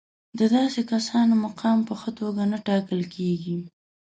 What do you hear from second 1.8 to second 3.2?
په ښه توګه نه ټاکل